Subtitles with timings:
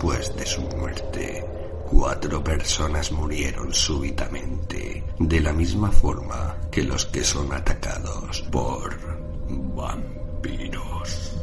[0.00, 1.44] Después de su muerte.
[1.90, 8.96] Cuatro personas murieron súbitamente, de la misma forma que los que son atacados por
[9.76, 11.36] vampiros.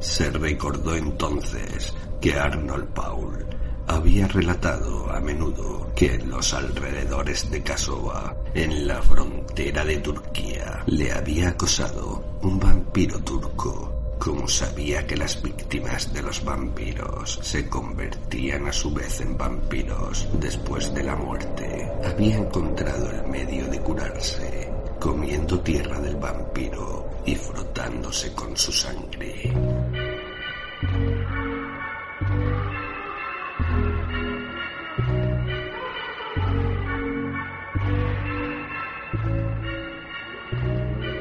[0.00, 3.44] Se recordó entonces que Arnold Paul
[3.86, 10.82] había relatado a menudo que en los alrededores de Kasova, en la frontera de Turquía,
[10.86, 17.68] le había acosado un vampiro turco como sabía que las víctimas de los vampiros se
[17.68, 23.80] convertían a su vez en vampiros después de la muerte, había encontrado el medio de
[23.80, 29.52] curarse, comiendo tierra del vampiro y frotándose con su sangre.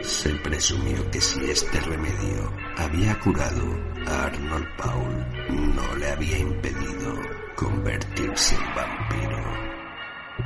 [0.07, 3.77] Se presumió que si este remedio había curado
[4.07, 7.13] a Arnold Paul, no le había impedido
[7.57, 9.43] convertirse en vampiro.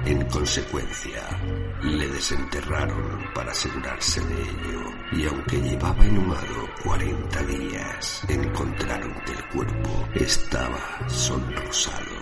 [0.06, 1.22] En consecuencia,
[1.84, 4.81] le desenterraron para asegurarse de ello,
[5.12, 12.21] y aunque llevaba inhumado 40 días, encontraron que el cuerpo estaba sonrosado.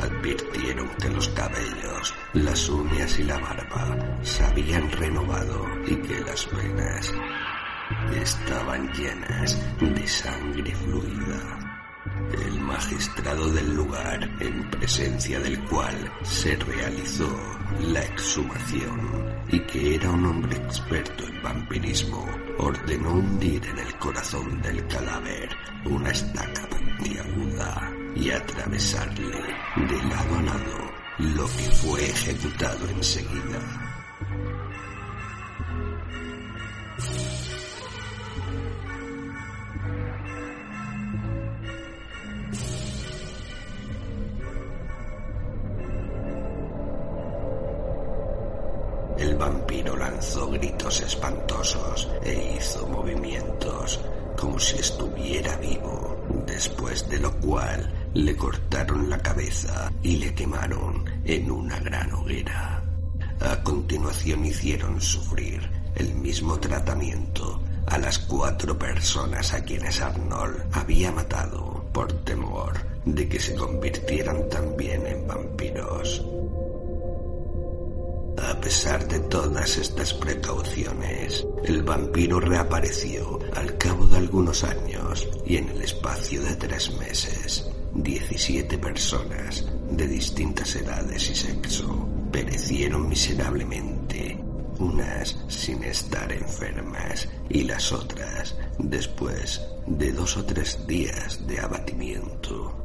[0.00, 6.48] Advirtieron que los cabellos, las uñas y la barba se habían renovado y que las
[6.50, 7.12] venas
[8.14, 11.72] estaban llenas de sangre fluida.
[12.32, 17.30] El magistrado del lugar, en presencia del cual se realizó
[17.80, 22.26] la exhumación y que era un hombre experto en vampirismo,
[22.58, 25.50] ordenó hundir en el corazón del cadáver
[25.84, 29.30] una estaca puntiaguda y atravesarle
[29.76, 33.82] de lado a lado, lo que fue ejecutado enseguida.
[49.18, 54.00] El vampiro lanzó gritos espantosos e hizo movimientos
[54.36, 56.01] como si estuviera vivo,
[56.62, 62.80] después de lo cual le cortaron la cabeza y le quemaron en una gran hoguera.
[63.40, 71.10] A continuación hicieron sufrir el mismo tratamiento a las cuatro personas a quienes Arnold había
[71.10, 72.74] matado por temor
[73.06, 76.24] de que se convirtieran también en vampiros.
[78.38, 85.56] A pesar de todas estas precauciones, el vampiro reapareció al cabo de algunos años y
[85.56, 94.38] en el espacio de tres meses, 17 personas de distintas edades y sexo perecieron miserablemente,
[94.78, 102.78] unas sin estar enfermas y las otras después de dos o tres días de abatimiento.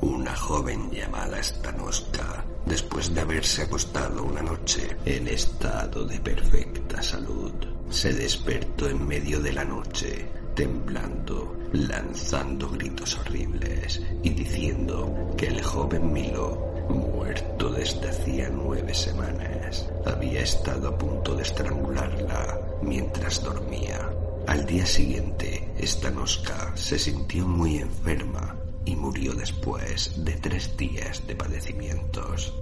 [0.00, 7.52] Una joven llamada Stanoska, después de haberse acostado una noche en estado de perfecta salud,
[7.90, 15.62] se despertó en medio de la noche, temblando, lanzando gritos horribles y diciendo que el
[15.62, 24.10] joven Milo, muerto desde hacía nueve semanas, había estado a punto de estrangularla mientras dormía.
[24.46, 28.54] Al día siguiente, Stanoska se sintió muy enferma
[28.88, 32.54] y murió después de tres días de padecimientos.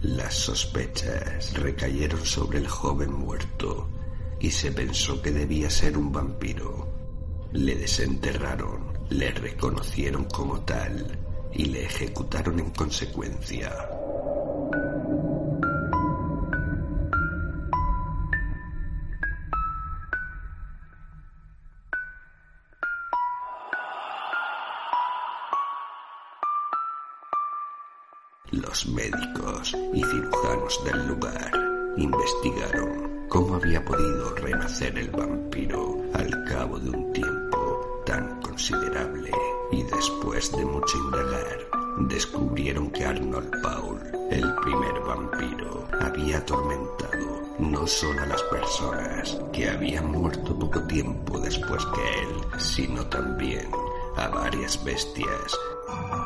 [0.00, 3.88] Las sospechas recayeron sobre el joven muerto
[4.38, 6.88] y se pensó que debía ser un vampiro.
[7.52, 11.18] Le desenterraron, le reconocieron como tal
[11.52, 13.91] y le ejecutaron en consecuencia.
[28.86, 31.50] Médicos y cirujanos del lugar
[31.96, 39.30] investigaron cómo había podido renacer el vampiro al cabo de un tiempo tan considerable
[39.70, 41.58] y después de mucho indagar
[42.08, 44.00] descubrieron que Arnold Paul,
[44.30, 51.38] el primer vampiro, había atormentado no solo a las personas que habían muerto poco tiempo
[51.38, 53.70] después que él, sino también
[54.16, 55.56] a varias bestias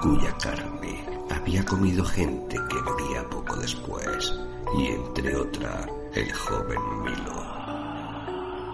[0.02, 4.34] cuya carne había comido gente que moría poco después,
[4.78, 7.56] y entre otra el joven Milo.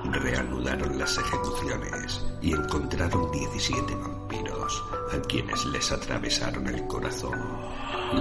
[0.04, 7.40] Reanudaron las ejecuciones y encontraron 17 vampiros a quienes les atravesaron el corazón,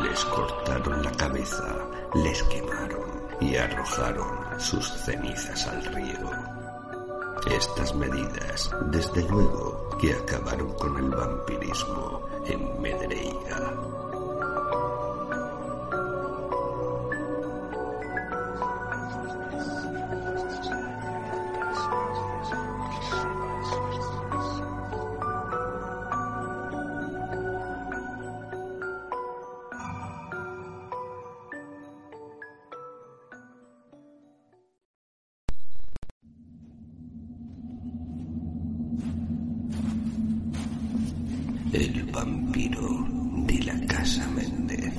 [0.04, 1.76] les cortaron la cabeza,
[2.16, 6.30] les quemaron y arrojaron sus cenizas al río.
[7.50, 13.91] Estas medidas, desde luego, que acabaron con el vampirismo en Medreiga.
[44.02, 44.94] Casa Méndez.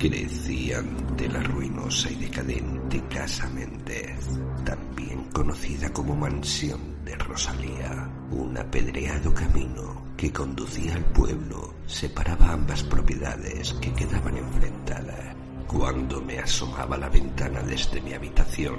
[0.00, 4.18] Crecí ante la ruinosa y decadente Casa Méndez,
[4.64, 12.82] también conocida como Mansión de Rosalía, un apedreado camino que conducía al pueblo separaba ambas
[12.82, 15.39] propiedades que quedaban enfrentadas.
[15.72, 18.76] Cuando me asomaba a la ventana desde mi habitación,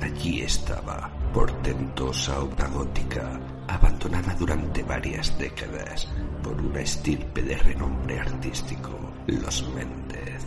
[0.00, 3.38] allí estaba, portentosa obra gótica,
[3.68, 6.08] abandonada durante varias décadas
[6.42, 10.46] por una estirpe de renombre artístico, los Méndez.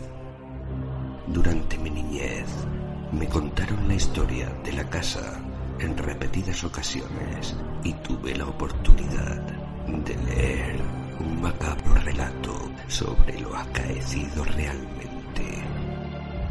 [1.28, 2.48] Durante mi niñez
[3.12, 5.40] me contaron la historia de la casa
[5.78, 7.54] en repetidas ocasiones
[7.84, 9.40] y tuve la oportunidad
[9.86, 10.80] de leer
[11.20, 15.83] un macabro relato sobre lo acaecido realmente.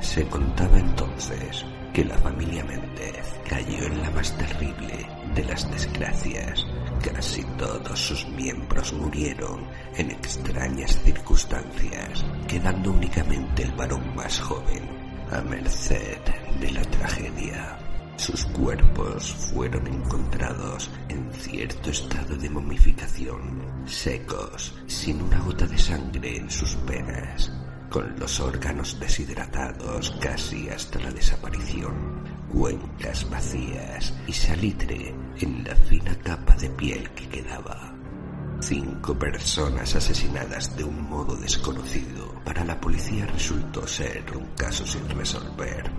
[0.02, 6.66] Se contaba entonces que la familia Méndez cayó en la más terrible de las desgracias.
[7.04, 14.90] Casi todos sus miembros murieron en extrañas circunstancias, quedando únicamente el varón más joven
[15.32, 16.18] a merced
[16.60, 17.78] de la tragedia.
[18.16, 26.38] Sus cuerpos fueron encontrados en cierto estado de momificación, secos, sin una gota de sangre
[26.38, 27.52] en sus venas,
[27.94, 36.16] con los órganos deshidratados casi hasta la desaparición, cuencas vacías y salitre en la fina
[36.24, 37.94] capa de piel que quedaba.
[38.62, 42.34] Cinco personas asesinadas de un modo desconocido.
[42.44, 45.92] Para la policía resultó ser un caso sin resolver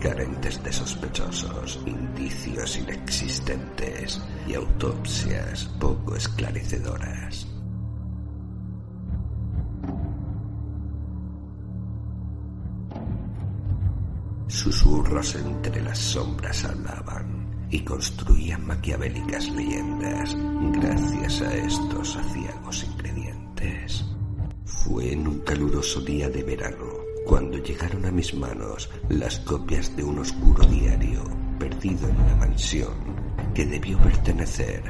[0.00, 7.57] carentes de sospechosos, indicios inexistentes y autopsias poco esclarecedoras.
[14.48, 20.34] Susurros entre las sombras hablaban y construían maquiavélicas leyendas
[20.72, 24.06] gracias a estos aciagos ingredientes.
[24.64, 26.86] Fue en un caluroso día de verano
[27.26, 31.24] cuando llegaron a mis manos las copias de un oscuro diario
[31.58, 32.94] perdido en la mansión
[33.54, 34.82] que debió pertenecer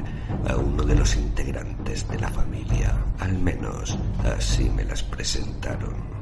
[0.47, 2.95] a uno de los integrantes de la familia.
[3.19, 6.18] Al menos así me las presentaron.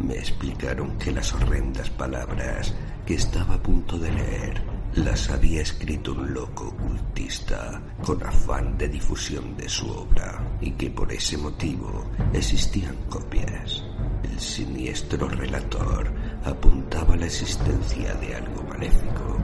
[0.00, 2.74] Me explicaron que las horrendas palabras
[3.04, 4.62] que estaba a punto de leer
[4.94, 10.90] las había escrito un loco ocultista con afán de difusión de su obra y que
[10.90, 13.84] por ese motivo existían copias.
[14.22, 16.12] El siniestro relator
[16.44, 19.36] apuntaba la existencia de algo maléfico,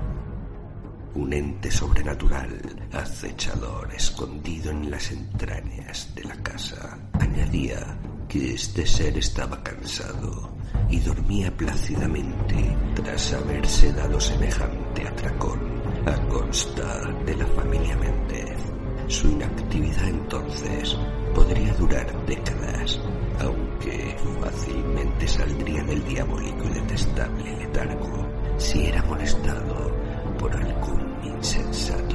[1.14, 2.60] un ente sobrenatural,
[2.92, 6.98] acechador, escondido en las entrañas de la casa.
[7.12, 7.96] Añadía
[8.42, 10.50] este ser estaba cansado
[10.90, 15.60] y dormía plácidamente tras haberse dado semejante atracón
[16.06, 18.58] a consta de la familia Méndez.
[19.06, 20.96] Su inactividad entonces
[21.34, 23.00] podría durar décadas,
[23.40, 29.94] aunque fácilmente saldría del diabólico y detestable letargo si era molestado
[30.38, 32.13] por algún insensato.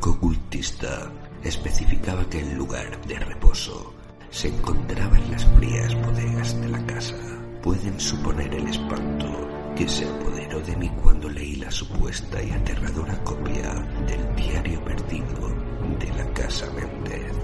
[0.00, 1.12] Loco ocultista
[1.44, 3.92] especificaba que el lugar de reposo
[4.30, 7.14] se encontraba en las frías bodegas de la casa.
[7.62, 9.26] Pueden suponer el espanto
[9.76, 13.74] que se apoderó de mí cuando leí la supuesta y aterradora copia
[14.06, 15.54] del diario perdido
[15.98, 17.34] de la casa Méndez.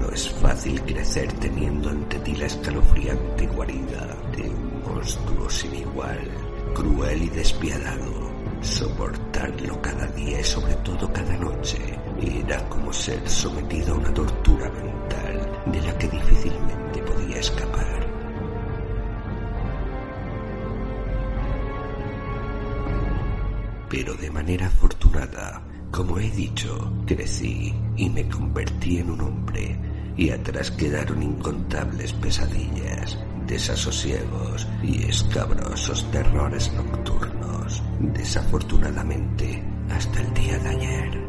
[0.00, 6.28] No es fácil crecer teniendo ante ti la escalofriante guarida de un monstruo sin igual,
[6.74, 8.25] cruel y despiadado.
[8.60, 11.78] Soportarlo cada día y sobre todo cada noche
[12.20, 18.06] era como ser sometido a una tortura mental de la que difícilmente podía escapar.
[23.88, 29.78] Pero de manera afortunada, como he dicho, crecí y me convertí en un hombre
[30.16, 37.05] y atrás quedaron incontables pesadillas, desasosiegos y escabrosos terrores nocturnos,
[38.00, 41.26] desafortunadamente hasta el día de ayer.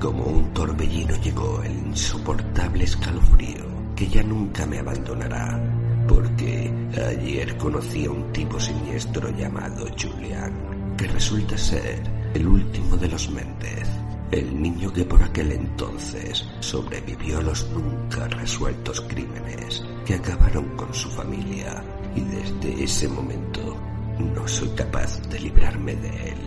[0.00, 5.60] Como un torbellino llegó el insoportable escalofrío que ya nunca me abandonará,
[6.08, 6.72] porque
[7.08, 10.52] ayer conocí a un tipo siniestro llamado Julian,
[10.96, 12.02] que resulta ser
[12.34, 13.88] el último de los Méndez,
[14.32, 20.92] el niño que por aquel entonces sobrevivió a los nunca resueltos crímenes que acabaron con
[20.92, 21.82] su familia
[22.16, 23.76] y desde ese momento
[24.18, 26.38] no soy capaz de librarme de él.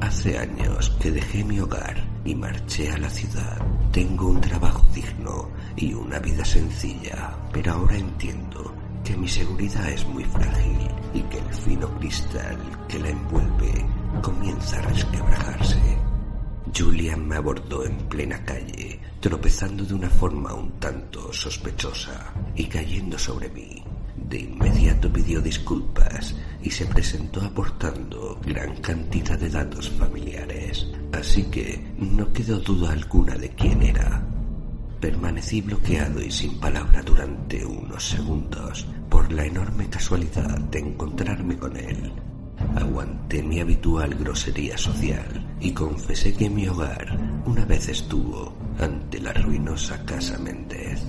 [0.00, 3.58] Hace años que dejé mi hogar y marché a la ciudad.
[3.92, 8.72] Tengo un trabajo digno y una vida sencilla, pero ahora entiendo
[9.04, 12.58] que mi seguridad es muy frágil y que el fino cristal
[12.88, 13.86] que la envuelve
[14.22, 15.98] comienza a resquebrajarse.
[16.76, 23.18] Julian me abordó en plena calle, tropezando de una forma un tanto sospechosa y cayendo
[23.18, 23.82] sobre mí.
[24.16, 31.92] De inmediato pidió disculpas y se presentó aportando gran cantidad de datos familiares, así que
[31.98, 34.22] no quedó duda alguna de quién era.
[35.00, 41.76] Permanecí bloqueado y sin palabra durante unos segundos por la enorme casualidad de encontrarme con
[41.76, 42.12] él.
[42.76, 49.32] Aguanté mi habitual grosería social y confesé que mi hogar una vez estuvo ante la
[49.32, 51.00] ruinosa casa Méndez.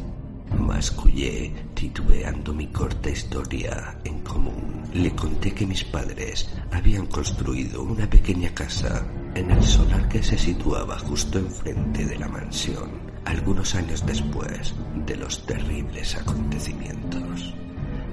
[0.71, 4.83] Mascullé, titubeando mi corta historia en común.
[4.93, 10.37] Le conté que mis padres habían construido una pequeña casa en el solar que se
[10.37, 12.89] situaba justo enfrente de la mansión,
[13.25, 14.73] algunos años después
[15.05, 17.53] de los terribles acontecimientos.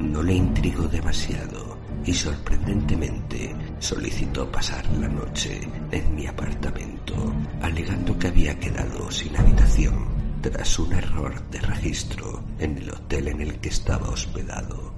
[0.01, 5.61] No le intrigó demasiado y sorprendentemente solicitó pasar la noche
[5.93, 7.15] en mi apartamento,
[7.63, 13.41] alegando que había quedado sin habitación tras un error de registro en el hotel en
[13.41, 14.93] el que estaba hospedado.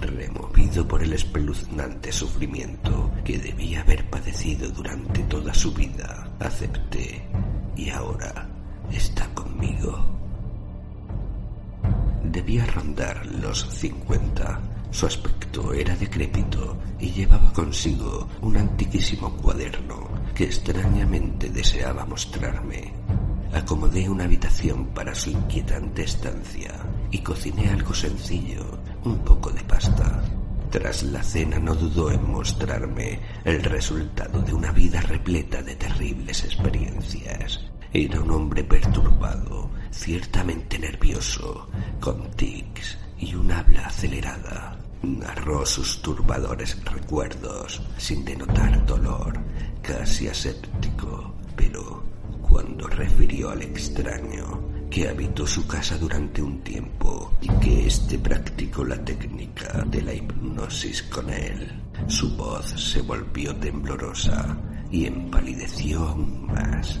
[0.00, 7.26] Removido por el espeluznante sufrimiento que debía haber padecido durante toda su vida, acepté
[7.76, 8.48] y ahora
[8.92, 10.04] está conmigo.
[12.24, 14.60] Debía rondar los cincuenta.
[14.90, 23.03] Su aspecto era decrépito y llevaba consigo un antiquísimo cuaderno que extrañamente deseaba mostrarme
[23.54, 26.74] acomodé una habitación para su inquietante estancia
[27.10, 30.22] y cociné algo sencillo, un poco de pasta.
[30.70, 36.44] Tras la cena no dudó en mostrarme el resultado de una vida repleta de terribles
[36.44, 37.60] experiencias.
[37.92, 41.68] Era un hombre perturbado, ciertamente nervioso,
[42.00, 44.76] con tics y un habla acelerada.
[45.02, 49.38] Narró sus turbadores recuerdos sin denotar dolor,
[49.80, 52.13] casi aséptico, pero
[52.54, 58.84] cuando refirió al extraño que habitó su casa durante un tiempo y que éste practicó
[58.84, 61.82] la técnica de la hipnosis con él.
[62.06, 64.56] Su voz se volvió temblorosa
[64.88, 67.00] y empalideció aún más.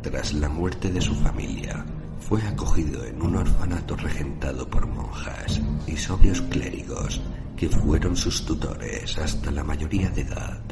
[0.00, 1.84] Tras la muerte de su familia,
[2.20, 7.20] fue acogido en un orfanato regentado por monjas y sobrios clérigos
[7.56, 10.62] que fueron sus tutores hasta la mayoría de edad.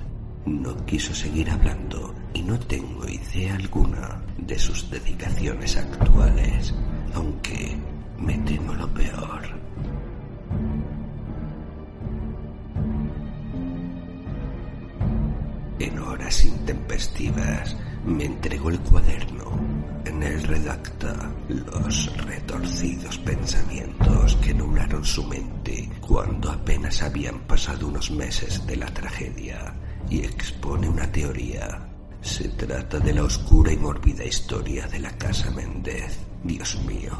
[0.44, 6.74] No quiso seguir hablando y no tengo idea alguna de sus dedicaciones actuales,
[7.14, 7.74] aunque
[8.18, 9.42] me temo lo peor.
[15.78, 17.74] En horas intempestivas
[18.04, 19.58] me entregó el cuaderno.
[20.04, 28.10] En él redacta los retorcidos pensamientos que nublaron su mente cuando apenas habían pasado unos
[28.10, 29.74] meses de la tragedia
[30.10, 31.85] y expone una teoría.
[32.26, 36.18] Se trata de la oscura y mórbida historia de la Casa Méndez.
[36.42, 37.12] Dios mío,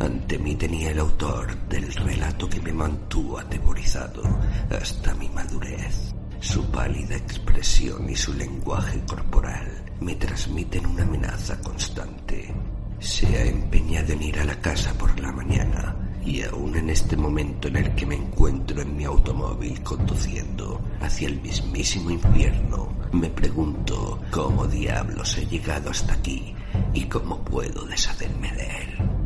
[0.00, 4.22] ante mí tenía el autor del relato que me mantuvo atemorizado
[4.68, 6.12] hasta mi madurez.
[6.40, 12.52] Su pálida expresión y su lenguaje corporal me transmiten una amenaza constante.
[12.98, 17.16] Se ha empeñado en ir a la casa por la mañana y aún en este
[17.16, 23.28] momento en el que me encuentro en mi automóvil conduciendo hacia el mismísimo infierno, me
[23.30, 26.54] pregunto cómo diablos he llegado hasta aquí
[26.94, 29.19] y cómo puedo deshacerme de él.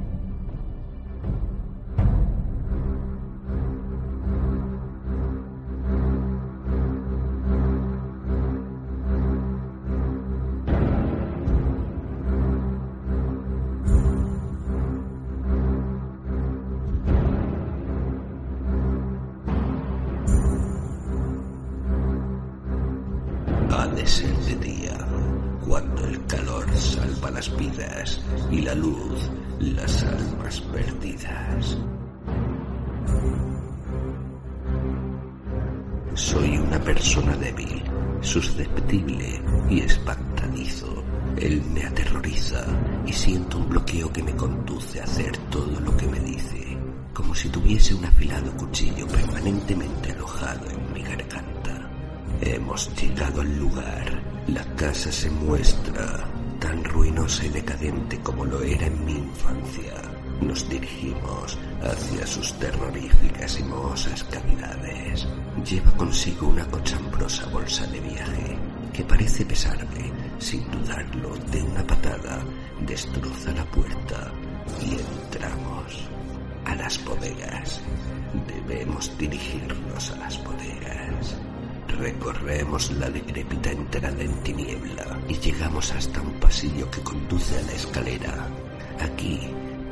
[28.75, 31.78] Luz las almas perdidas.
[36.14, 37.83] Soy una persona débil,
[38.21, 41.02] susceptible y espantadizo.
[41.37, 42.64] Él me aterroriza
[43.07, 46.78] y siento un bloqueo que me conduce a hacer todo lo que me dice,
[47.12, 51.90] como si tuviese un afilado cuchillo permanentemente alojado en mi garganta.
[52.40, 54.23] Hemos llegado al lugar.
[54.49, 56.34] La casa se muestra
[56.64, 60.00] tan ruinosa y decadente como lo era en mi infancia.
[60.40, 65.28] Nos dirigimos hacia sus terroríficas y mohosas cavidades.
[65.68, 68.59] Lleva consigo una cochambrosa bolsa de viaje
[68.94, 70.11] que parece pesarme.
[70.38, 72.42] Sin dudarlo, de una patada
[72.87, 74.33] destroza la puerta
[74.80, 76.09] y entramos
[76.64, 77.83] a las bodegas.
[78.47, 81.37] Debemos dirigirnos a las bodegas.
[81.99, 87.73] Recorremos la decrépita entrada en tiniebla y llegamos hasta un pasillo que conduce a la
[87.73, 88.49] escalera.
[89.01, 89.41] Aquí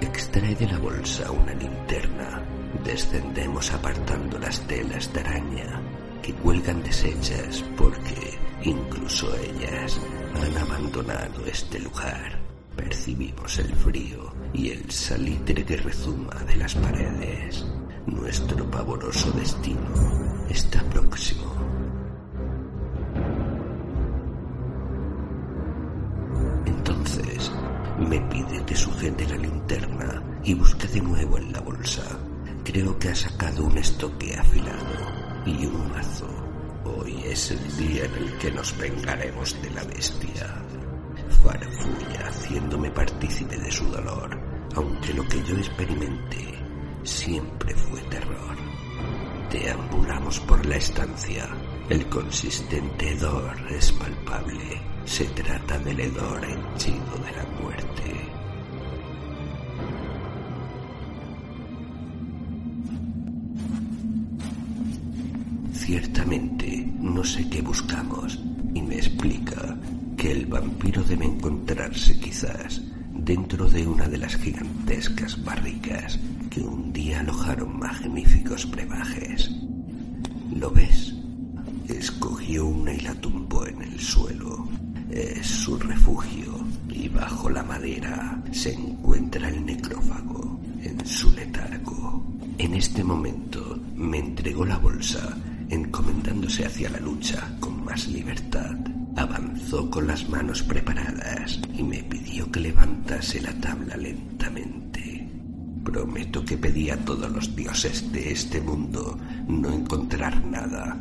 [0.00, 2.42] extrae de la bolsa una linterna.
[2.84, 5.80] Descendemos apartando las telas de araña
[6.22, 10.00] que cuelgan deshechas porque incluso ellas
[10.34, 12.38] han abandonado este lugar.
[12.76, 17.64] Percibimos el frío y el salitre que rezuma de las paredes.
[18.06, 21.51] Nuestro pavoroso destino está próximo.
[28.08, 32.02] Me pide que sujete la linterna y busque de nuevo en la bolsa.
[32.64, 36.28] Creo que ha sacado un estoque afilado y un mazo.
[36.84, 40.62] Hoy es el día en el que nos vengaremos de la bestia.
[41.42, 44.38] Farfulla haciéndome partícipe de su dolor,
[44.74, 46.58] aunque lo que yo experimenté
[47.04, 48.56] siempre fue terror.
[49.50, 51.48] Deambulamos por la estancia.
[51.88, 54.91] El consistente hedor es palpable.
[55.04, 58.32] Se trata del hedor henchido de la muerte.
[65.74, 68.38] Ciertamente no sé qué buscamos
[68.74, 69.76] y me explica
[70.16, 72.80] que el vampiro debe encontrarse quizás
[73.12, 76.18] dentro de una de las gigantescas barricas
[76.50, 79.50] que un día alojaron magníficos brebajes.
[80.54, 81.14] ¿Lo ves?
[81.88, 84.68] Escogió una y la tumbó en el suelo.
[85.12, 92.24] Es su refugio y bajo la madera se encuentra el necrófago en su letargo.
[92.56, 95.36] En este momento me entregó la bolsa
[95.68, 98.74] encomendándose hacia la lucha con más libertad.
[99.14, 105.28] Avanzó con las manos preparadas y me pidió que levantase la tabla lentamente.
[105.84, 110.98] Prometo que pedí a todos los dioses de este mundo no encontrar nada,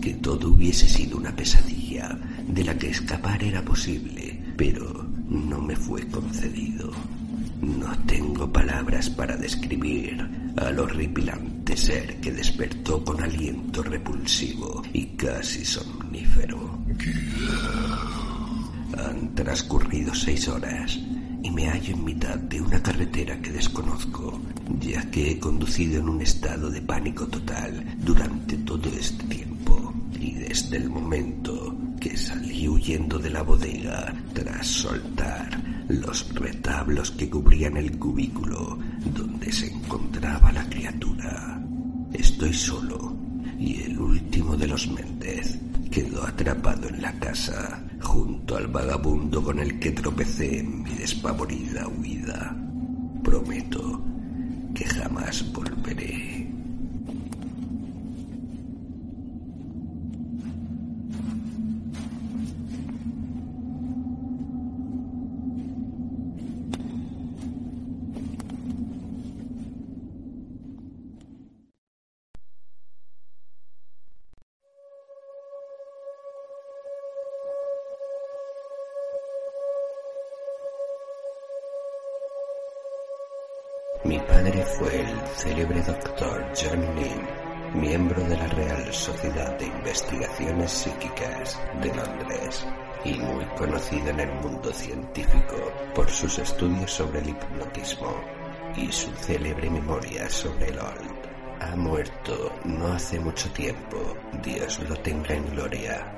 [0.00, 2.18] que todo hubiese sido una pesadilla
[2.52, 6.90] de la que escapar era posible, pero no me fue concedido.
[7.62, 15.64] No tengo palabras para describir al horripilante ser que despertó con aliento repulsivo y casi
[15.64, 16.78] somnífero.
[18.98, 20.98] Han transcurrido seis horas
[21.42, 24.40] y me hallo en mitad de una carretera que desconozco,
[24.78, 29.94] ya que he conducido en un estado de pánico total durante todo este tiempo.
[30.20, 31.71] Y desde el momento
[32.02, 35.48] que salí huyendo de la bodega tras soltar
[35.86, 38.76] los retablos que cubrían el cubículo
[39.14, 41.62] donde se encontraba la criatura.
[42.12, 43.16] Estoy solo
[43.56, 45.60] y el último de los Méndez
[45.92, 51.86] quedó atrapado en la casa junto al vagabundo con el que tropecé en mi despavorida
[51.86, 52.56] huida.
[53.22, 54.04] Prometo
[54.74, 56.41] que jamás volveré.
[84.12, 90.70] Mi padre fue el célebre doctor John Lynn, miembro de la Real Sociedad de Investigaciones
[90.70, 92.66] Psíquicas de Londres
[93.06, 95.56] y muy conocido en el mundo científico
[95.94, 98.22] por sus estudios sobre el hipnotismo
[98.76, 101.60] y su célebre memoria sobre el old.
[101.60, 103.96] Ha muerto no hace mucho tiempo,
[104.42, 106.12] Dios lo tenga en gloria.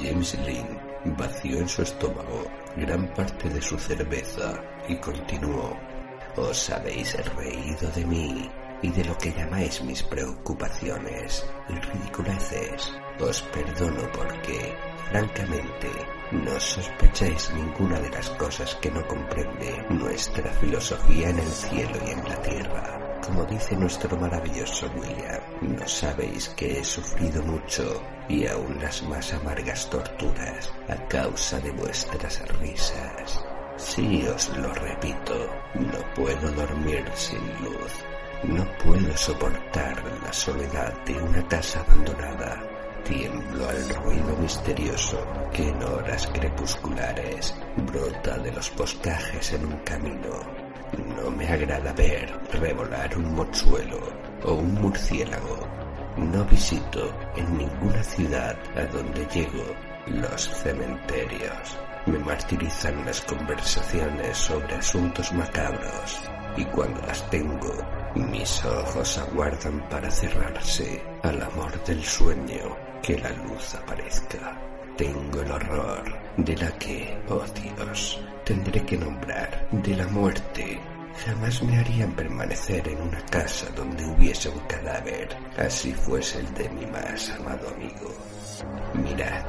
[0.00, 2.44] James Lynn vació en su estómago
[2.76, 4.54] gran parte de su cerveza
[4.88, 5.97] y continuó.
[6.36, 8.50] Os habéis reído de mí
[8.82, 12.92] y de lo que llamáis mis preocupaciones y ridiculeces.
[13.20, 14.76] Os perdono porque,
[15.10, 15.90] francamente,
[16.30, 22.10] no sospecháis ninguna de las cosas que no comprende nuestra filosofía en el cielo y
[22.10, 23.20] en la tierra.
[23.24, 29.32] Como dice nuestro maravilloso William, no sabéis que he sufrido mucho y aún las más
[29.34, 33.47] amargas torturas a causa de vuestras risas.
[33.78, 35.34] Sí, os lo repito,
[35.74, 37.92] no puedo dormir sin luz.
[38.42, 42.62] No puedo soportar la soledad de una casa abandonada.
[43.04, 50.68] Tiemblo al ruido misterioso que en horas crepusculares brota de los boscajes en un camino
[50.96, 54.00] no me agrada ver revolar un mochuelo
[54.44, 55.58] o un murciélago.
[56.16, 59.64] No visito en ninguna ciudad a donde llego
[60.06, 61.87] los cementerios.
[62.08, 66.18] Me martirizan las conversaciones sobre asuntos macabros
[66.56, 67.70] y cuando las tengo,
[68.14, 74.58] mis ojos aguardan para cerrarse al amor del sueño que la luz aparezca.
[74.96, 80.80] Tengo el horror de la que, oh Dios, tendré que nombrar, de la muerte.
[81.26, 86.70] Jamás me harían permanecer en una casa donde hubiese un cadáver, así fuese el de
[86.70, 88.14] mi más amado amigo.
[88.94, 89.44] Mirad,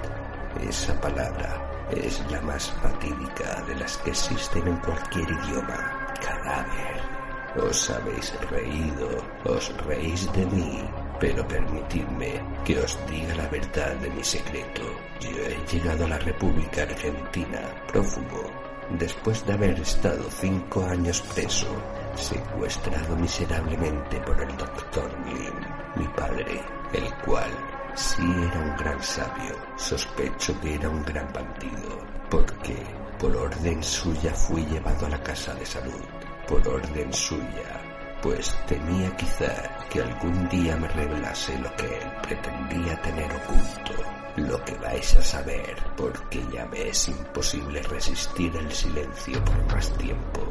[0.67, 6.07] esa palabra es la más fatídica de las que existen en cualquier idioma.
[6.21, 7.19] Cadáver.
[7.57, 9.09] Os habéis reído,
[9.45, 10.83] os reís de mí,
[11.19, 14.83] pero permitidme que os diga la verdad de mi secreto.
[15.19, 18.43] Yo he llegado a la República Argentina prófugo,
[18.91, 21.67] después de haber estado cinco años preso,
[22.15, 25.53] secuestrado miserablemente por el doctor Lin,
[25.95, 26.61] mi padre,
[26.93, 27.51] el cual,
[27.95, 31.99] si era un gran sabio, sospecho que era un gran bandido,
[32.29, 32.75] porque
[33.19, 36.03] por orden suya fui llevado a la casa de salud,
[36.47, 37.81] por orden suya.
[38.21, 39.53] Pues temía quizá
[39.89, 43.93] que algún día me revelase lo que él pretendía tener oculto,
[44.35, 49.89] lo que vais a saber, porque ya me es imposible resistir el silencio por más
[49.97, 50.41] tiempo.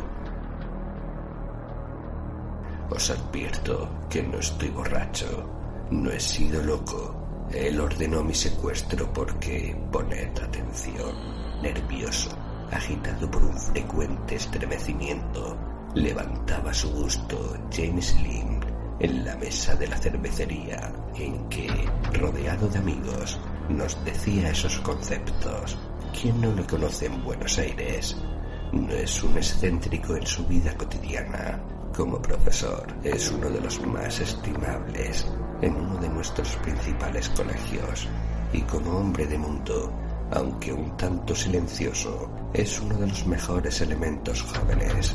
[2.90, 5.46] Os advierto que no estoy borracho,
[5.90, 7.17] no he sido loco.
[7.52, 12.30] Él ordenó mi secuestro porque, poned atención, nervioso,
[12.70, 15.56] agitado por un frecuente estremecimiento,
[15.94, 18.60] levantaba su gusto James Lynn
[19.00, 21.68] en la mesa de la cervecería en que,
[22.12, 25.78] rodeado de amigos, nos decía esos conceptos.
[26.20, 28.16] ¿Quién no le conoce en Buenos Aires?
[28.72, 31.62] No es un excéntrico en su vida cotidiana.
[31.96, 35.26] Como profesor, es uno de los más estimables
[35.62, 38.08] en uno de nuestros principales colegios.
[38.52, 39.92] Y como hombre de mundo,
[40.32, 45.14] aunque un tanto silencioso, es uno de los mejores elementos jóvenes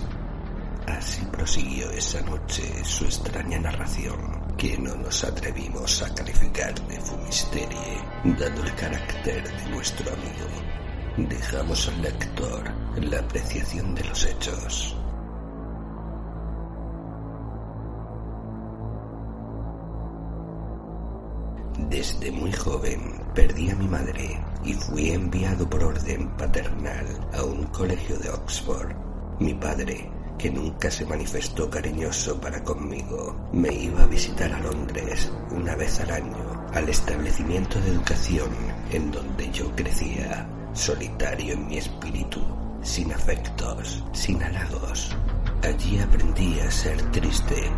[0.87, 8.01] Así prosiguió esa noche su extraña narración, que no nos atrevimos a calificar de fumisterie,
[8.23, 11.29] dando el carácter de nuestro amigo.
[11.29, 14.97] Dejamos al lector la apreciación de los hechos.
[21.89, 27.65] Desde muy joven perdí a mi madre y fui enviado por orden paternal a un
[27.67, 28.95] colegio de Oxford.
[29.39, 35.31] Mi padre que nunca se manifestó cariñoso para conmigo, me iba a visitar a Londres
[35.51, 38.49] una vez al año, al establecimiento de educación
[38.91, 42.41] en donde yo crecía, solitario en mi espíritu,
[42.81, 45.15] sin afectos, sin halagos.
[45.63, 47.71] Allí aprendí a ser triste.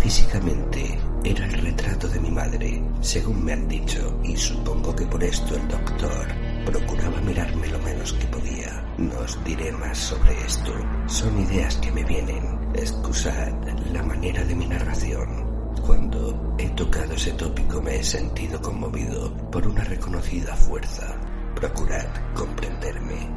[0.00, 5.22] Físicamente era el retrato de mi madre, según me han dicho, y supongo que por
[5.22, 6.26] esto el doctor
[6.64, 8.84] procuraba mirarme lo menos que podía.
[8.98, 10.72] No os diré más sobre esto.
[11.06, 12.58] Son ideas que me vienen.
[12.74, 13.52] Excusad
[13.92, 15.50] la manera de mi narración.
[15.86, 21.16] Cuando he tocado ese tópico me he sentido conmovido por una reconocida fuerza.
[21.54, 23.28] Procurad comprenderme.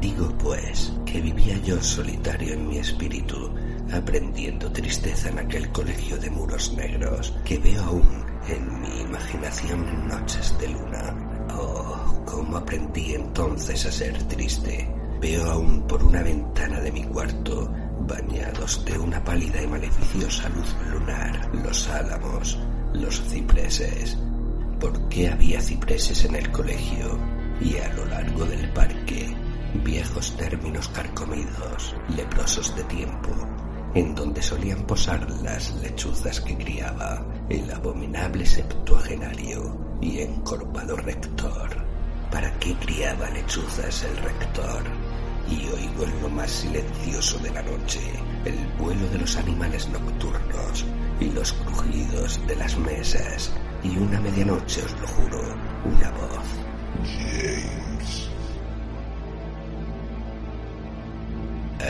[0.00, 3.54] Digo pues que vivía yo solitario en mi espíritu,
[3.92, 10.08] aprendiendo tristeza en aquel colegio de muros negros que veo aún en mi imaginación en
[10.08, 14.88] noches de luna Oh, cómo aprendí entonces a ser triste.
[15.20, 20.74] Veo aún por una ventana de mi cuarto bañados de una pálida y maleficiosa luz
[20.90, 22.58] lunar, los álamos,
[22.92, 24.18] los cipreses.
[24.80, 27.18] ¿Por qué había cipreses en el colegio?
[27.60, 29.34] Y a lo largo del parque,
[29.82, 33.30] viejos términos carcomidos, leprosos de tiempo,
[33.96, 41.70] en donde solían posar las lechuzas que criaba el abominable septuagenario y encorvado rector.
[42.30, 44.82] ¿Para qué criaba lechuzas el rector?
[45.48, 48.00] Y oigo en lo más silencioso de la noche
[48.44, 50.84] el vuelo de los animales nocturnos
[51.18, 53.50] y los crujidos de las mesas
[53.82, 55.40] y una medianoche, os lo juro,
[55.86, 56.44] una voz.
[57.02, 57.85] James.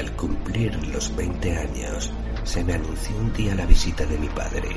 [0.07, 2.12] Al cumplir los 20 años,
[2.45, 4.69] se me anunció un día la visita de mi padre.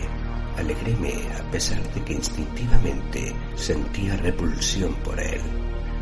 [0.58, 5.40] Alegréme a pesar de que instintivamente sentía repulsión por él.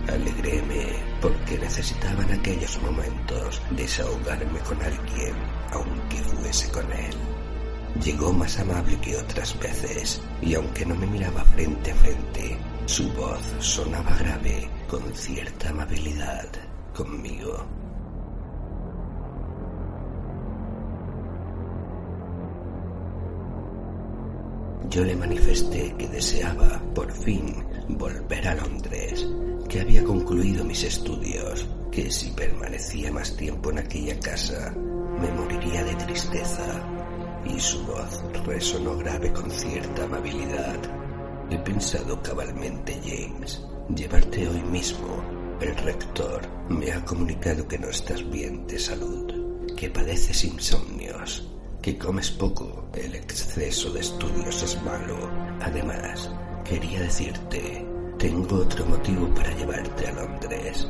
[0.08, 5.36] Alegréme porque necesitaba en aquellos momentos desahogarme con alguien,
[5.74, 7.16] aunque fuese con él.
[8.02, 13.12] Llegó más amable que otras veces, y aunque no me miraba frente a frente, su
[13.12, 16.48] voz sonaba grave con cierta amabilidad
[16.96, 17.77] conmigo.
[24.89, 27.56] Yo le manifesté que deseaba, por fin,
[27.89, 29.28] volver a Londres,
[29.67, 34.73] que había concluido mis estudios, que si permanecía más tiempo en aquella casa,
[35.19, 36.82] me moriría de tristeza,
[37.45, 40.78] y su voz resonó grave con cierta amabilidad.
[41.50, 43.62] He pensado cabalmente, James,
[43.93, 45.21] llevarte hoy mismo.
[45.60, 51.57] El rector me ha comunicado que no estás bien de salud, que padeces insomnios
[51.88, 55.15] que comes poco, el exceso de estudios es malo.
[55.62, 56.30] Además,
[56.65, 57.88] quería decirte,
[58.19, 60.86] tengo otro motivo para llevarte a Londres.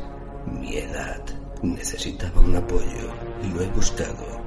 [0.47, 1.21] Mi edad
[1.61, 4.41] necesitaba un apoyo y lo he buscado.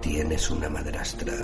[0.00, 1.34] Tienes una madrastra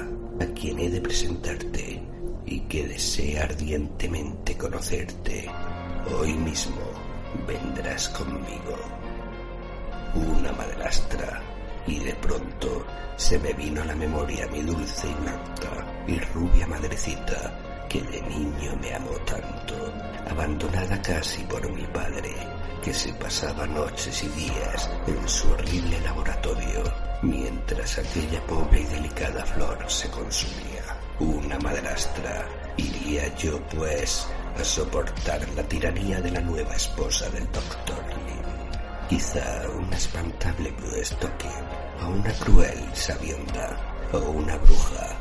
[0.40, 2.03] a quien he de presentarte
[2.47, 5.51] y que desea ardientemente conocerte.
[6.19, 6.81] Hoy mismo
[7.47, 8.79] vendrás conmigo.
[10.14, 11.42] Una madrastra
[11.87, 12.85] y de pronto
[13.16, 18.77] se me vino a la memoria mi dulce y y rubia madrecita que de niño
[18.81, 19.75] me amó tanto,
[20.29, 22.35] abandonada casi por mi padre,
[22.83, 26.83] que se pasaba noches y días en su horrible laboratorio,
[27.22, 30.83] mientras aquella pobre y delicada flor se consumía.
[31.20, 32.46] Una madrastra,
[32.77, 38.56] iría yo pues a soportar la tiranía de la nueva esposa del doctor Lin.
[39.09, 41.64] Quizá una espantable Stoker
[42.01, 43.77] a una cruel sabionda
[44.12, 45.16] o una bruja.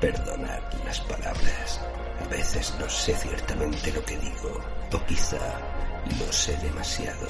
[0.00, 1.80] Perdonad las palabras.
[2.24, 4.58] A veces no sé ciertamente lo que digo,
[4.90, 5.36] o quizá
[6.18, 7.26] lo sé demasiado.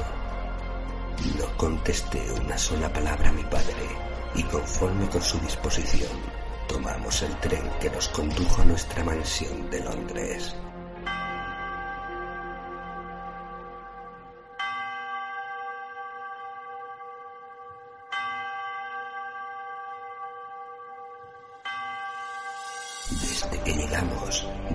[1.38, 3.88] No contesté una sola palabra a mi padre,
[4.36, 6.20] y conforme con su disposición,
[6.68, 10.54] tomamos el tren que nos condujo a nuestra mansión de Londres.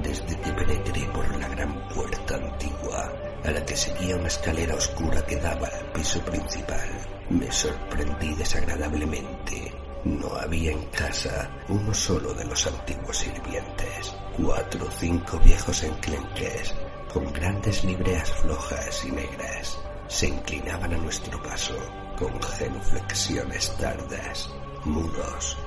[0.02, 5.26] Desde que penetré por la gran puerta antigua, a la que seguía una escalera oscura
[5.26, 6.90] que daba al piso principal,
[7.30, 9.74] me sorprendí desagradablemente.
[10.04, 16.74] No había en casa uno solo de los antiguos sirvientes, cuatro o cinco viejos enclenques,
[17.14, 21.76] con grandes libreas flojas y negras, se inclinaban a nuestro paso,
[22.18, 24.50] con genuflexiones tardas,
[24.86, 25.58] mudos.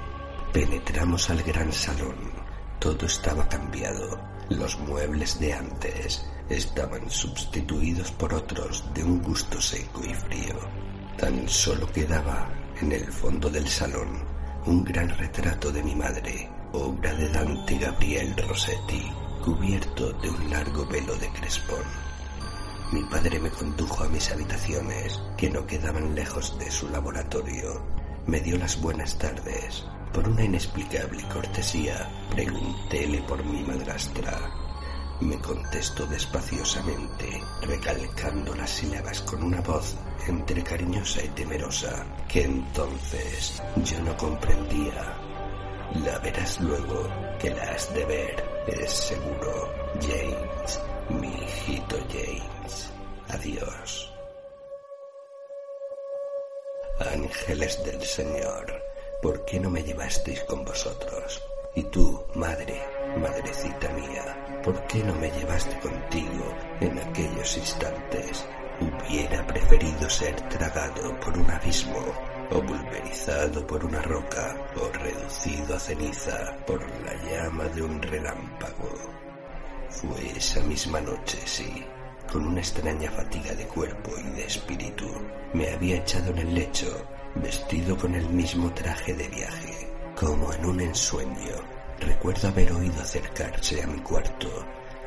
[0.53, 2.34] Penetramos al gran salón,
[2.85, 4.21] todo estaba cambiado.
[4.51, 10.55] Los muebles de antes estaban sustituidos por otros de un gusto seco y frío.
[11.17, 12.47] Tan solo quedaba
[12.83, 14.23] en el fondo del salón
[14.67, 19.11] un gran retrato de mi madre, obra de Dante Gabriel Rossetti,
[19.43, 21.85] cubierto de un largo velo de crespón.
[22.93, 27.81] Mi padre me condujo a mis habitaciones, que no quedaban lejos de su laboratorio.
[28.27, 34.39] Me dio las buenas tardes por una inexplicable cortesía, preguntéle por mi madrastra.
[35.21, 39.97] Me contestó despaciosamente, recalcando las sílabas con una voz
[40.29, 45.19] entre cariñosa y temerosa, que entonces yo no comprendía.
[46.05, 47.09] La verás luego,
[47.41, 49.73] que la has de ver, es seguro.
[50.01, 52.93] James, mi hijito James.
[53.29, 54.13] Adiós.
[57.01, 58.94] Ángeles del Señor
[59.25, 61.43] ¿por qué no me llevasteis con vosotros?
[61.75, 62.79] Y tú, madre,
[63.17, 68.45] madrecita mía, ¿por qué no me llevaste contigo en aquellos instantes?
[68.83, 72.05] Hubiera preferido ser tragado por un abismo
[72.51, 78.93] o pulverizado por una roca, o reducido a ceniza por la llama de un relámpago.
[79.89, 81.83] Fue esa misma noche, sí,
[82.31, 85.09] con una extraña fatiga de cuerpo y de espíritu,
[85.55, 87.07] me había echado en el lecho,
[87.37, 91.57] vestido con el mismo traje de viaje, como en un ensueño.
[92.01, 94.49] Recuerdo haber oído acercarse a mi cuarto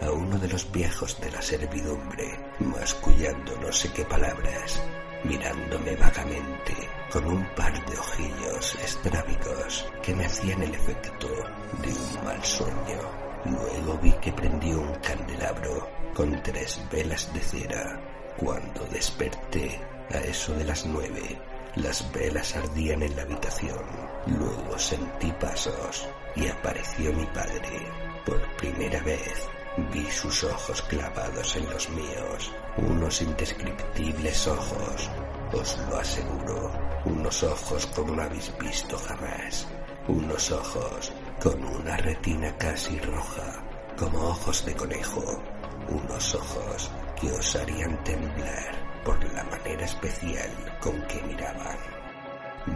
[0.01, 4.81] a uno de los viejos de la servidumbre, mascullando no sé qué palabras,
[5.23, 6.75] mirándome vagamente
[7.11, 13.27] con un par de ojillos estrábicos que me hacían el efecto de un mal sueño.
[13.45, 17.99] Luego vi que prendió un candelabro con tres velas de cera.
[18.37, 19.79] Cuando desperté
[20.13, 21.39] a eso de las nueve,
[21.81, 23.83] las velas ardían en la habitación.
[24.27, 27.91] Luego sentí pasos y apareció mi padre.
[28.25, 29.47] Por primera vez
[29.93, 35.09] vi sus ojos clavados en los míos, unos indescriptibles ojos,
[35.53, 36.71] os lo aseguro,
[37.05, 39.67] unos ojos como no habéis visto jamás,
[40.07, 41.11] unos ojos
[41.41, 43.63] con una retina casi roja,
[43.97, 45.41] como ojos de conejo,
[45.89, 51.77] unos ojos que os harían temblar por la manera especial con que miraban.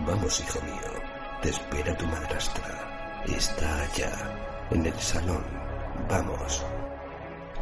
[0.08, 0.92] Vamos, hijo mío,
[1.42, 3.22] te espera tu madrastra.
[3.28, 4.14] Está allá,
[4.72, 5.44] en el salón.
[6.08, 6.66] Vamos.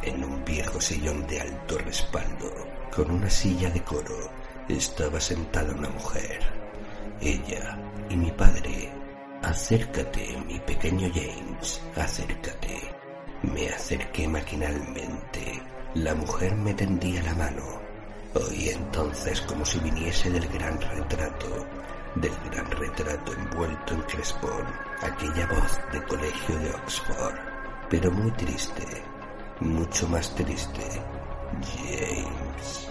[0.02, 2.48] En un viejo sillón de alto respaldo,
[2.94, 4.30] con una silla de coro,
[4.68, 6.38] estaba sentada una mujer.
[7.20, 7.76] Ella
[8.08, 8.92] y mi padre.
[9.42, 12.78] Acércate, mi pequeño James, acércate.
[13.42, 15.60] Me acerqué maquinalmente.
[15.94, 17.79] La mujer me tendía la mano.
[18.34, 21.66] Oí entonces como si viniese del gran retrato,
[22.14, 24.66] del gran retrato envuelto en crespón,
[25.02, 27.34] aquella voz de colegio de Oxford,
[27.88, 28.86] pero muy triste,
[29.58, 30.82] mucho más triste.
[31.60, 32.88] James.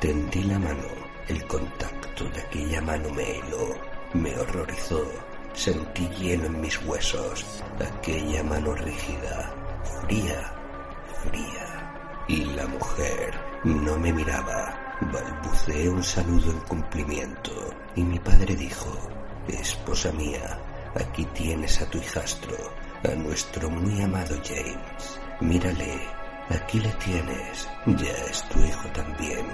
[0.00, 0.88] Tendí la mano,
[1.28, 3.76] el contacto de aquella mano me heló,
[4.14, 5.06] me horrorizó,
[5.54, 10.52] sentí hielo en mis huesos, aquella mano rígida, fría,
[11.22, 12.24] fría.
[12.26, 14.76] Y la mujer no me miraba.
[15.00, 17.50] Balbuceé un saludo en cumplimiento
[17.96, 18.90] y mi padre dijo,
[19.48, 20.58] Esposa mía,
[20.94, 22.56] aquí tienes a tu hijastro,
[23.04, 25.20] a nuestro muy amado James.
[25.40, 26.00] Mírale,
[26.50, 29.46] aquí le tienes, ya es tu hijo también.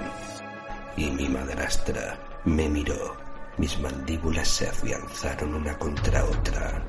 [0.97, 3.15] Y mi madrastra me miró,
[3.57, 6.83] mis mandíbulas se afianzaron una contra otra.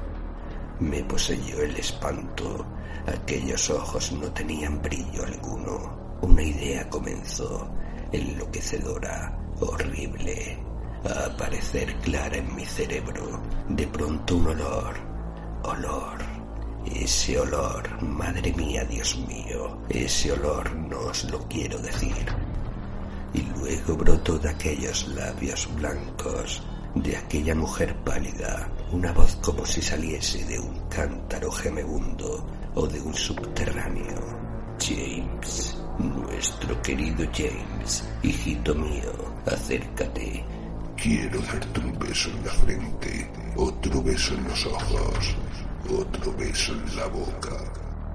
[0.81, 2.67] Me poseyó el espanto,
[3.07, 6.10] aquellos ojos no tenían brillo alguno.
[6.23, 7.69] Una idea comenzó,
[8.13, 10.59] enloquecedora, horrible,
[11.05, 13.41] a aparecer clara en mi cerebro.
[13.69, 14.95] De pronto un olor,
[15.63, 16.19] olor,
[16.87, 22.27] ese olor, madre mía, Dios mío, ese olor no os lo quiero decir.
[23.33, 26.63] Y luego brotó de aquellos labios blancos,
[26.95, 33.01] de aquella mujer pálida, una voz como si saliese de un cántaro gemebundo o de
[33.01, 34.41] un subterráneo.
[34.81, 39.13] James, nuestro querido James, hijito mío,
[39.47, 40.45] acércate.
[40.97, 45.37] Quiero darte un beso en la frente, otro beso en los ojos,
[45.89, 47.57] otro beso en la boca.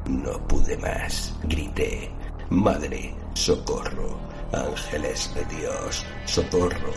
[0.08, 2.12] No pude más, grité.
[2.50, 4.20] Madre, socorro.
[4.54, 6.94] Ángeles de Dios, socorro.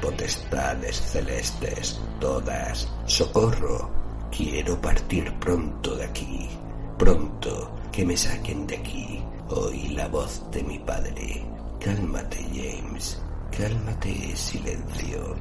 [0.00, 3.90] Potestades celestes, todas, socorro.
[4.30, 6.48] Quiero partir pronto de aquí,
[6.96, 9.22] pronto que me saquen de aquí.
[9.50, 11.42] Oí la voz de mi padre.
[11.80, 13.18] Cálmate, James.
[13.56, 15.36] Cálmate, silencio.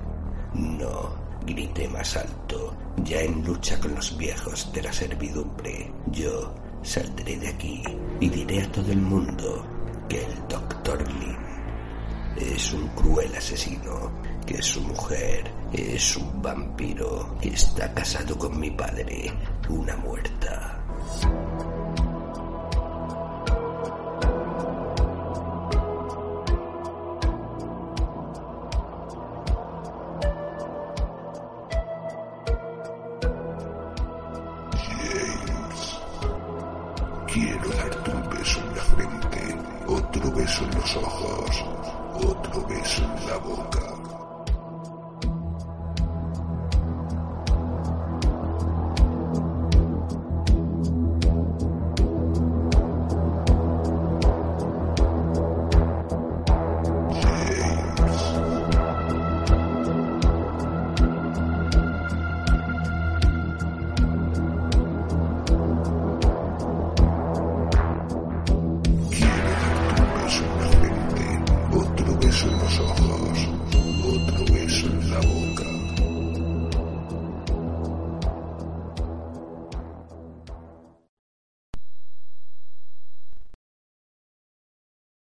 [0.53, 1.09] No,
[1.45, 5.91] grité más alto, ya en lucha con los viejos de la servidumbre.
[6.11, 7.83] Yo saldré de aquí
[8.21, 9.65] y diré a todo el mundo
[10.07, 11.37] que el doctor Lin
[12.37, 14.11] es un cruel asesino,
[14.45, 19.33] que su mujer es un vampiro que está casado con mi padre,
[19.69, 20.79] una muerta.